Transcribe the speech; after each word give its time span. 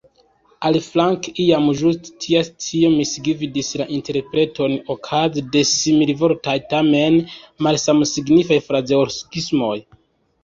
Aliflanke, 0.67 1.31
iam 1.41 1.65
ĝuste 1.81 2.13
tia 2.23 2.39
scio 2.47 2.87
misgvidis 2.93 3.67
la 3.81 3.85
interpreton 3.97 4.73
okaze 4.95 5.43
de 5.57 5.63
similvortaj, 5.73 6.55
tamen 6.73 7.19
malsamsignifaj, 7.67 8.57
frazeologismoj. 8.71 9.77